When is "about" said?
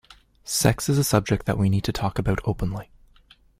2.17-2.39